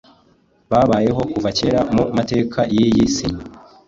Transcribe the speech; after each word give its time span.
babayeho 0.71 1.21
kuva 1.31 1.49
kera 1.57 1.79
mu 1.95 2.03
mateka 2.17 2.59
yiyi 2.73 3.03
si 3.15 3.27